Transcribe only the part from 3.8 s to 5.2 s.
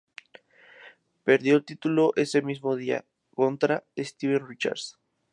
Steven Richards.